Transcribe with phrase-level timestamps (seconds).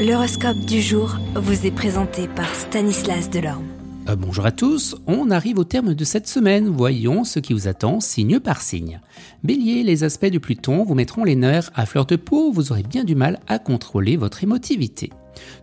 [0.00, 3.66] L'horoscope du jour vous est présenté par Stanislas Delorme.
[4.08, 7.68] Euh, bonjour à tous, on arrive au terme de cette semaine, voyons ce qui vous
[7.68, 9.02] attend signe par signe.
[9.44, 12.82] Bélier, les aspects du Pluton vous mettront les nerfs à fleur de peau, vous aurez
[12.82, 15.10] bien du mal à contrôler votre émotivité.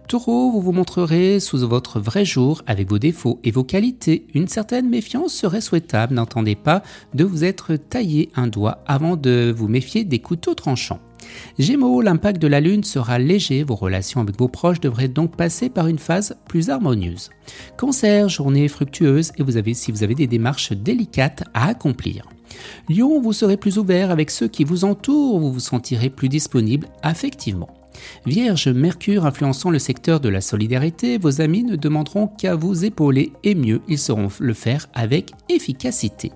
[0.08, 4.28] Taureau, vous vous montrerez sous votre vrai jour avec vos défauts et vos qualités.
[4.36, 6.84] Une certaine méfiance serait souhaitable, n'entendez pas
[7.16, 11.00] de vous être taillé un doigt avant de vous méfier des couteaux tranchants.
[11.60, 15.70] Gémeaux, l'impact de la Lune sera léger, vos relations avec vos proches devraient donc passer
[15.70, 17.30] par une phase plus harmonieuse.
[17.78, 22.26] Cancer, journée fructueuse et vous avez, si vous avez des démarches délicates à accomplir.
[22.90, 26.88] Lion, vous serez plus ouvert avec ceux qui vous entourent, vous vous sentirez plus disponible
[27.02, 27.70] affectivement.
[28.26, 33.34] Vierge, Mercure influençant le secteur de la solidarité, vos amis ne demanderont qu'à vous épauler
[33.44, 36.32] et mieux, ils sauront le faire avec efficacité.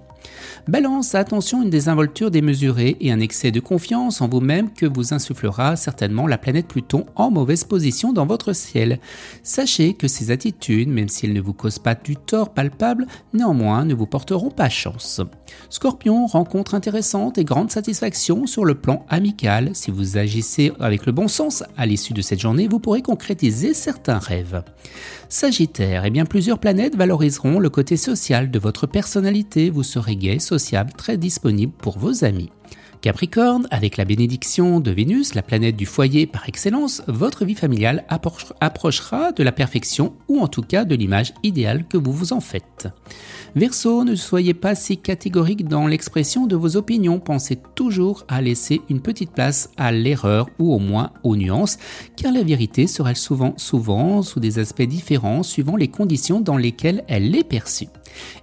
[0.68, 5.76] Balance, attention, une désinvolture démesurée et un excès de confiance en vous-même que vous insufflera
[5.76, 9.00] certainement la planète Pluton en mauvaise position dans votre ciel.
[9.42, 13.86] Sachez que ces attitudes, même si elles ne vous causent pas du tort palpable, néanmoins
[13.86, 15.22] ne vous porteront pas chance.
[15.70, 19.72] Scorpion, rencontre intéressante et grande satisfaction sur le plan amical.
[19.74, 23.74] Si vous agissez avec le bon sens à l'issue de cette journée, vous pourrez concrétiser
[23.74, 24.64] certains rêves.
[25.28, 29.70] Sagittaire, eh bien plusieurs planètes valoriseront le côté social de votre personnalité.
[29.70, 30.40] Vous serez gai,
[30.98, 32.50] très disponible pour vos amis.
[33.02, 38.06] Capricorne, avec la bénédiction de Vénus, la planète du foyer par excellence, votre vie familiale
[38.60, 42.42] approchera de la perfection ou en tout cas de l'image idéale que vous vous en
[42.42, 42.90] faites.
[43.56, 48.82] Verseau, ne soyez pas si catégorique dans l'expression de vos opinions, pensez toujours à laisser
[48.88, 51.80] une petite place à l'erreur ou au moins aux nuances,
[52.16, 57.04] car la vérité sera souvent, souvent sous des aspects différents suivant les conditions dans lesquelles
[57.08, 57.88] elle est perçue.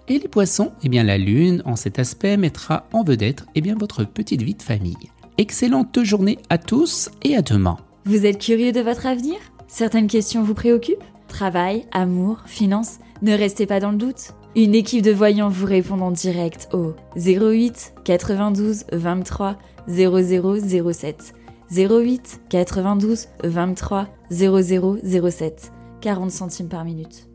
[0.08, 3.74] Et les poissons, eh bien la lune en cet aspect mettra en vedette eh bien
[3.74, 4.97] votre petite vie de famille.
[5.36, 7.77] Excellente journée à tous et à demain.
[8.05, 9.36] Vous êtes curieux de votre avenir?
[9.66, 11.05] Certaines questions vous préoccupent?
[11.28, 14.33] Travail, amour, finances Ne restez pas dans le doute.
[14.56, 21.34] Une équipe de voyants vous répond en direct au 08 92 23 0007.
[21.70, 25.73] 08 92 23 0007.
[26.01, 27.28] 40 centimes par minute.